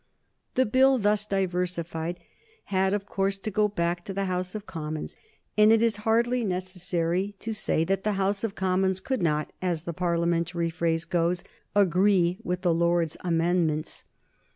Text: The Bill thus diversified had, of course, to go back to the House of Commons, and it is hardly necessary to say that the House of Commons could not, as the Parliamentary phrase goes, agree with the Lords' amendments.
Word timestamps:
The 0.55 0.65
Bill 0.65 0.97
thus 0.97 1.27
diversified 1.27 2.19
had, 2.73 2.91
of 2.91 3.05
course, 3.05 3.37
to 3.37 3.51
go 3.51 3.67
back 3.67 4.03
to 4.05 4.13
the 4.15 4.25
House 4.25 4.55
of 4.55 4.65
Commons, 4.65 5.15
and 5.55 5.71
it 5.71 5.79
is 5.83 5.97
hardly 5.97 6.43
necessary 6.43 7.35
to 7.37 7.53
say 7.53 7.83
that 7.83 8.03
the 8.03 8.13
House 8.13 8.43
of 8.43 8.55
Commons 8.55 8.99
could 8.99 9.21
not, 9.21 9.53
as 9.61 9.83
the 9.83 9.93
Parliamentary 9.93 10.71
phrase 10.71 11.05
goes, 11.05 11.43
agree 11.75 12.39
with 12.43 12.61
the 12.61 12.73
Lords' 12.73 13.15
amendments. 13.19 14.03